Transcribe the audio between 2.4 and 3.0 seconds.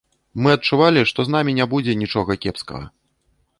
кепскага.